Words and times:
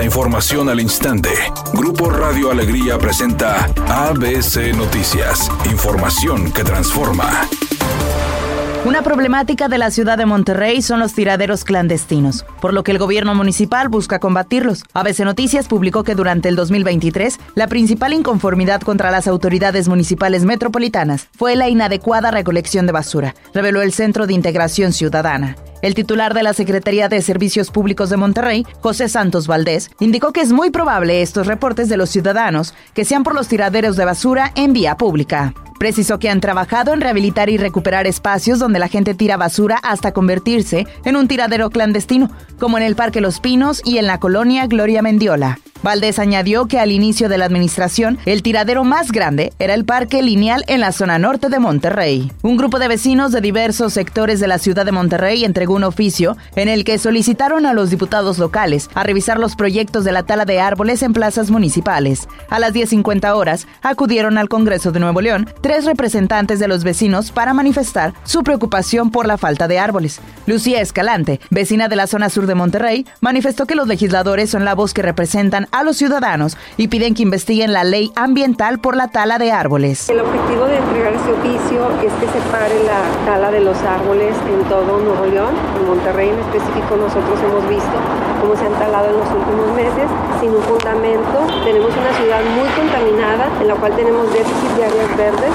La 0.00 0.06
información 0.06 0.70
al 0.70 0.80
instante. 0.80 1.28
Grupo 1.74 2.08
Radio 2.08 2.50
Alegría 2.50 2.96
presenta 2.96 3.66
ABC 3.86 4.74
Noticias. 4.74 5.50
Información 5.70 6.50
que 6.52 6.64
transforma. 6.64 7.46
Una 8.86 9.02
problemática 9.02 9.68
de 9.68 9.76
la 9.76 9.90
ciudad 9.90 10.16
de 10.16 10.24
Monterrey 10.24 10.80
son 10.80 11.00
los 11.00 11.12
tiraderos 11.12 11.64
clandestinos, 11.64 12.46
por 12.62 12.72
lo 12.72 12.82
que 12.82 12.92
el 12.92 12.98
gobierno 12.98 13.34
municipal 13.34 13.90
busca 13.90 14.20
combatirlos. 14.20 14.84
ABC 14.94 15.20
Noticias 15.20 15.68
publicó 15.68 16.02
que 16.02 16.14
durante 16.14 16.48
el 16.48 16.56
2023, 16.56 17.38
la 17.54 17.66
principal 17.66 18.14
inconformidad 18.14 18.80
contra 18.80 19.10
las 19.10 19.28
autoridades 19.28 19.86
municipales 19.86 20.46
metropolitanas 20.46 21.28
fue 21.36 21.56
la 21.56 21.68
inadecuada 21.68 22.30
recolección 22.30 22.86
de 22.86 22.92
basura, 22.92 23.34
reveló 23.52 23.82
el 23.82 23.92
Centro 23.92 24.26
de 24.26 24.32
Integración 24.32 24.94
Ciudadana. 24.94 25.56
El 25.82 25.94
titular 25.94 26.34
de 26.34 26.42
la 26.42 26.52
Secretaría 26.52 27.08
de 27.08 27.22
Servicios 27.22 27.70
Públicos 27.70 28.10
de 28.10 28.18
Monterrey, 28.18 28.66
José 28.80 29.08
Santos 29.08 29.46
Valdés, 29.46 29.90
indicó 29.98 30.32
que 30.32 30.42
es 30.42 30.52
muy 30.52 30.70
probable 30.70 31.22
estos 31.22 31.46
reportes 31.46 31.88
de 31.88 31.96
los 31.96 32.10
ciudadanos 32.10 32.74
que 32.92 33.06
sean 33.06 33.24
por 33.24 33.34
los 33.34 33.48
tiraderos 33.48 33.96
de 33.96 34.04
basura 34.04 34.52
en 34.56 34.74
vía 34.74 34.96
pública. 34.96 35.54
Precisó 35.78 36.18
que 36.18 36.28
han 36.28 36.42
trabajado 36.42 36.92
en 36.92 37.00
rehabilitar 37.00 37.48
y 37.48 37.56
recuperar 37.56 38.06
espacios 38.06 38.58
donde 38.58 38.78
la 38.78 38.88
gente 38.88 39.14
tira 39.14 39.38
basura 39.38 39.78
hasta 39.82 40.12
convertirse 40.12 40.86
en 41.06 41.16
un 41.16 41.26
tiradero 41.26 41.70
clandestino, 41.70 42.30
como 42.58 42.76
en 42.76 42.84
el 42.84 42.96
Parque 42.96 43.22
Los 43.22 43.40
Pinos 43.40 43.80
y 43.82 43.96
en 43.96 44.06
la 44.06 44.20
colonia 44.20 44.66
Gloria 44.66 45.00
Mendiola. 45.00 45.58
Valdés 45.82 46.18
añadió 46.18 46.66
que 46.66 46.78
al 46.78 46.92
inicio 46.92 47.28
de 47.28 47.38
la 47.38 47.46
administración, 47.46 48.18
el 48.26 48.42
tiradero 48.42 48.84
más 48.84 49.12
grande 49.12 49.52
era 49.58 49.74
el 49.74 49.84
Parque 49.84 50.22
Lineal 50.22 50.64
en 50.66 50.80
la 50.80 50.92
zona 50.92 51.18
norte 51.18 51.48
de 51.48 51.58
Monterrey. 51.58 52.30
Un 52.42 52.58
grupo 52.58 52.78
de 52.78 52.88
vecinos 52.88 53.32
de 53.32 53.40
diversos 53.40 53.94
sectores 53.94 54.40
de 54.40 54.48
la 54.48 54.58
ciudad 54.58 54.84
de 54.84 54.92
Monterrey 54.92 55.44
entregó 55.44 55.74
un 55.74 55.84
oficio 55.84 56.36
en 56.54 56.68
el 56.68 56.84
que 56.84 56.98
solicitaron 56.98 57.64
a 57.64 57.72
los 57.72 57.88
diputados 57.88 58.38
locales 58.38 58.90
a 58.94 59.04
revisar 59.04 59.38
los 59.38 59.56
proyectos 59.56 60.04
de 60.04 60.12
la 60.12 60.22
tala 60.24 60.44
de 60.44 60.60
árboles 60.60 61.02
en 61.02 61.14
plazas 61.14 61.50
municipales. 61.50 62.28
A 62.50 62.58
las 62.58 62.74
10.50 62.74 63.34
horas, 63.34 63.66
acudieron 63.82 64.36
al 64.36 64.50
Congreso 64.50 64.92
de 64.92 65.00
Nuevo 65.00 65.22
León 65.22 65.48
tres 65.62 65.86
representantes 65.86 66.58
de 66.58 66.68
los 66.68 66.84
vecinos 66.84 67.30
para 67.30 67.54
manifestar 67.54 68.12
su 68.24 68.42
preocupación 68.42 69.10
por 69.10 69.26
la 69.26 69.38
falta 69.38 69.66
de 69.66 69.78
árboles. 69.78 70.20
Lucía 70.46 70.80
Escalante, 70.82 71.40
vecina 71.48 71.88
de 71.88 71.96
la 71.96 72.06
zona 72.06 72.28
sur 72.28 72.46
de 72.46 72.54
Monterrey, 72.54 73.06
manifestó 73.20 73.66
que 73.66 73.74
los 73.74 73.88
legisladores 73.88 74.50
son 74.50 74.64
la 74.64 74.74
voz 74.74 74.92
que 74.92 75.02
representan 75.02 75.68
a 75.70 75.82
los 75.82 75.96
ciudadanos 75.96 76.56
y 76.76 76.88
piden 76.88 77.14
que 77.14 77.22
investiguen 77.22 77.72
la 77.72 77.84
ley 77.84 78.12
ambiental 78.16 78.78
por 78.78 78.96
la 78.96 79.08
tala 79.08 79.38
de 79.38 79.52
árboles. 79.52 80.08
El 80.08 80.20
objetivo 80.20 80.66
de 80.66 80.78
entregar 80.78 81.12
este 81.14 81.32
oficio 81.32 81.90
es 82.02 82.12
que 82.14 82.26
se 82.26 82.40
pare 82.50 82.74
la 82.84 83.00
tala 83.26 83.50
de 83.50 83.60
los 83.60 83.76
árboles 83.82 84.34
en 84.48 84.68
todo 84.68 84.98
Nuevo 84.98 85.26
León. 85.26 85.54
En 85.78 85.86
Monterrey 85.86 86.28
en 86.28 86.38
específico 86.38 86.96
nosotros 86.96 87.38
hemos 87.42 87.68
visto 87.68 87.96
cómo 88.40 88.56
se 88.56 88.66
han 88.66 88.74
talado 88.74 89.10
en 89.10 89.18
los 89.18 89.28
últimos 89.30 89.74
meses 89.76 90.08
sin 90.40 90.50
un 90.50 90.62
fundamento. 90.62 91.46
Tenemos 91.64 91.90
una 91.96 92.12
ciudad 92.16 92.40
muy 92.56 92.68
contaminada 92.74 93.48
en 93.60 93.68
la 93.68 93.74
cual 93.74 93.94
tenemos 93.96 94.32
déficit 94.32 94.70
de 94.76 94.84
áreas 94.84 95.16
verdes 95.16 95.52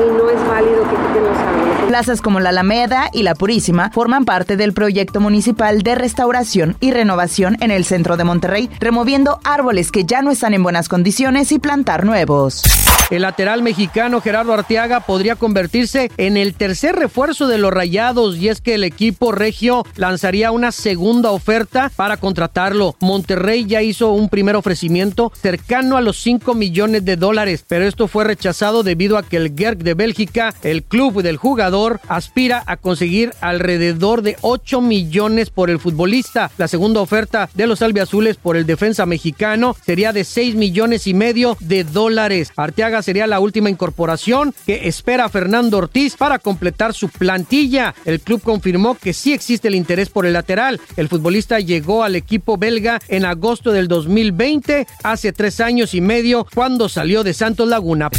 y 0.00 0.16
no 0.16 0.30
es 0.30 0.48
válido 0.48 0.82
que 0.84 0.96
quiten 0.96 1.24
los 1.24 1.36
árboles. 1.38 1.74
Plazas 1.88 2.20
como 2.20 2.40
la 2.40 2.48
Alameda 2.50 3.10
y 3.12 3.22
la 3.22 3.34
Purísima 3.34 3.90
forman 3.90 4.24
parte 4.24 4.56
del 4.56 4.72
proyecto 4.72 5.20
municipal 5.20 5.82
de 5.82 5.94
restauración 5.94 6.76
y 6.80 6.92
renovación 6.92 7.56
en 7.60 7.70
el 7.70 7.84
centro 7.84 8.16
de 8.16 8.24
Monterrey, 8.24 8.70
removiendo 8.80 9.40
árboles 9.44 9.92
que 9.92 10.04
ya 10.04 10.22
no 10.22 10.30
están 10.30 10.54
en 10.54 10.62
buenas 10.62 10.88
condiciones 10.88 11.52
y 11.52 11.58
plantar 11.58 12.04
nuevos. 12.04 12.62
El 13.10 13.22
lateral 13.22 13.62
mexicano 13.62 14.22
Gerardo 14.22 14.54
Arteaga 14.54 15.00
podría 15.00 15.36
convertirse 15.36 16.10
en 16.16 16.38
el 16.38 16.54
tercer 16.54 16.96
refuerzo 16.96 17.46
de 17.46 17.58
los 17.58 17.70
Rayados 17.70 18.38
y 18.38 18.48
es 18.48 18.62
que 18.62 18.74
el 18.74 18.82
equipo 18.82 19.30
regio 19.30 19.84
lanzaría 19.96 20.50
una 20.50 20.72
segunda 20.72 21.30
oferta 21.30 21.92
para 21.94 22.16
contratarlo. 22.16 22.96
Monterrey 23.00 23.66
ya 23.66 23.82
hizo 23.82 24.12
un 24.12 24.30
primer 24.30 24.56
ofrecimiento 24.56 25.30
cercano 25.40 25.98
a 25.98 26.00
los 26.00 26.16
5 26.16 26.54
millones 26.54 27.04
de 27.04 27.16
dólares, 27.16 27.64
pero 27.68 27.84
esto 27.84 28.08
fue 28.08 28.24
rechazado 28.24 28.82
debido 28.82 29.18
a 29.18 29.22
que 29.22 29.36
el 29.36 29.54
Gerg 29.54 29.83
de 29.84 29.94
Bélgica, 29.94 30.54
el 30.62 30.82
club 30.82 31.22
del 31.22 31.36
jugador, 31.36 32.00
aspira 32.08 32.64
a 32.66 32.76
conseguir 32.76 33.32
alrededor 33.40 34.22
de 34.22 34.36
8 34.40 34.80
millones 34.80 35.50
por 35.50 35.70
el 35.70 35.78
futbolista. 35.78 36.50
La 36.58 36.68
segunda 36.68 37.00
oferta 37.00 37.48
de 37.54 37.66
los 37.66 37.82
albiazules 37.82 38.36
por 38.36 38.56
el 38.56 38.66
defensa 38.66 39.06
mexicano 39.06 39.76
sería 39.84 40.12
de 40.12 40.24
6 40.24 40.56
millones 40.56 41.06
y 41.06 41.14
medio 41.14 41.56
de 41.60 41.84
dólares. 41.84 42.52
Arteaga 42.56 43.02
sería 43.02 43.26
la 43.26 43.40
última 43.40 43.70
incorporación 43.70 44.54
que 44.66 44.88
espera 44.88 45.28
Fernando 45.28 45.78
Ortiz 45.78 46.16
para 46.16 46.38
completar 46.38 46.94
su 46.94 47.08
plantilla. 47.08 47.94
El 48.04 48.20
club 48.20 48.42
confirmó 48.42 48.96
que 48.96 49.12
sí 49.12 49.32
existe 49.32 49.68
el 49.68 49.74
interés 49.74 50.08
por 50.08 50.26
el 50.26 50.32
lateral. 50.32 50.80
El 50.96 51.08
futbolista 51.08 51.60
llegó 51.60 52.02
al 52.02 52.16
equipo 52.16 52.56
belga 52.56 53.00
en 53.08 53.24
agosto 53.24 53.72
del 53.72 53.88
2020, 53.88 54.86
hace 55.02 55.32
tres 55.32 55.60
años 55.60 55.94
y 55.94 56.00
medio, 56.00 56.46
cuando 56.54 56.88
salió 56.88 57.22
de 57.22 57.34
Santos 57.34 57.68
Laguna. 57.68 58.10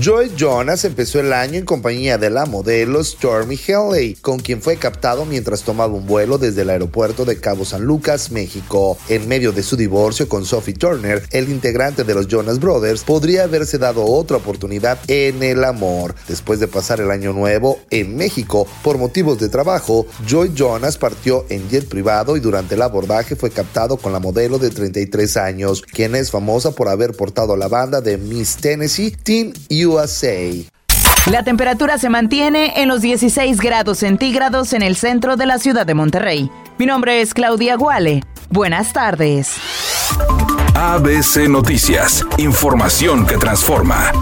Joy 0.00 0.32
Jonas 0.36 0.84
empezó 0.84 1.13
el 1.20 1.32
año 1.32 1.58
en 1.58 1.64
compañía 1.64 2.18
de 2.18 2.30
la 2.30 2.46
modelo 2.46 3.02
Stormy 3.02 3.58
Haley, 3.68 4.14
con 4.16 4.38
quien 4.38 4.60
fue 4.60 4.76
captado 4.76 5.24
mientras 5.24 5.62
tomaba 5.62 5.94
un 5.94 6.06
vuelo 6.06 6.38
desde 6.38 6.62
el 6.62 6.70
aeropuerto 6.70 7.24
de 7.24 7.38
Cabo 7.38 7.64
San 7.64 7.84
Lucas, 7.84 8.30
México. 8.30 8.98
En 9.08 9.28
medio 9.28 9.52
de 9.52 9.62
su 9.62 9.76
divorcio 9.76 10.28
con 10.28 10.44
Sophie 10.44 10.74
Turner, 10.74 11.22
el 11.30 11.48
integrante 11.48 12.04
de 12.04 12.14
los 12.14 12.28
Jonas 12.28 12.58
Brothers 12.58 13.02
podría 13.04 13.44
haberse 13.44 13.78
dado 13.78 14.04
otra 14.04 14.38
oportunidad 14.38 14.98
en 15.08 15.42
el 15.42 15.64
amor. 15.64 16.14
Después 16.28 16.60
de 16.60 16.68
pasar 16.68 17.00
el 17.00 17.10
año 17.10 17.32
nuevo 17.32 17.78
en 17.90 18.16
México 18.16 18.66
por 18.82 18.98
motivos 18.98 19.38
de 19.38 19.48
trabajo, 19.48 20.06
Joy 20.26 20.52
Jonas 20.54 20.98
partió 20.98 21.44
en 21.48 21.68
jet 21.68 21.88
privado 21.88 22.36
y 22.36 22.40
durante 22.40 22.74
el 22.74 22.82
abordaje 22.82 23.36
fue 23.36 23.50
captado 23.50 23.96
con 23.96 24.12
la 24.12 24.20
modelo 24.20 24.58
de 24.58 24.70
33 24.70 25.36
años, 25.36 25.82
quien 25.82 26.14
es 26.14 26.30
famosa 26.30 26.72
por 26.72 26.88
haber 26.88 27.12
portado 27.12 27.56
la 27.56 27.68
banda 27.68 28.00
de 28.00 28.18
Miss 28.18 28.56
Tennessee 28.56 29.10
Team 29.10 29.52
USA. 29.86 30.74
La 31.30 31.42
temperatura 31.42 31.96
se 31.96 32.10
mantiene 32.10 32.82
en 32.82 32.88
los 32.88 33.00
16 33.00 33.58
grados 33.58 34.00
centígrados 34.00 34.74
en 34.74 34.82
el 34.82 34.94
centro 34.94 35.36
de 35.36 35.46
la 35.46 35.58
ciudad 35.58 35.86
de 35.86 35.94
Monterrey. 35.94 36.50
Mi 36.76 36.84
nombre 36.84 37.22
es 37.22 37.32
Claudia 37.32 37.76
Guale. 37.76 38.22
Buenas 38.50 38.92
tardes. 38.92 39.56
ABC 40.74 41.48
Noticias, 41.48 42.26
información 42.36 43.26
que 43.26 43.38
transforma. 43.38 44.12